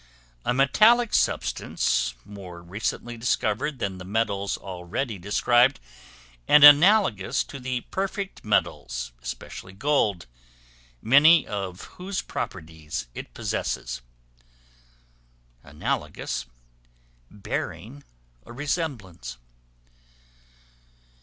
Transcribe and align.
A 0.45 0.51
metallic 0.51 1.13
substance, 1.13 2.15
more 2.25 2.63
recently 2.63 3.17
discovered 3.17 3.77
than 3.77 3.99
the 3.99 4.03
metals 4.03 4.57
already 4.57 5.19
described; 5.19 5.79
and 6.47 6.63
analogous 6.63 7.43
to 7.43 7.59
the 7.59 7.81
perfect 7.81 8.43
metals, 8.43 9.11
especially 9.21 9.73
gold, 9.73 10.25
many 11.03 11.45
of 11.45 11.81
whose 11.97 12.23
properties 12.23 13.05
it 13.13 13.35
possesses. 13.35 14.01
Analogous, 15.61 16.47
bearing 17.29 18.03
a 18.43 18.51
resemblance. 18.51 19.37